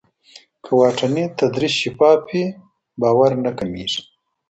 که 0.63 0.69
واټني 0.79 1.23
تدریس 1.39 1.73
شفاف 1.81 2.19
وي، 2.29 2.45
باور 3.01 3.31
نه 3.43 3.51
کمېږي. 3.57 4.01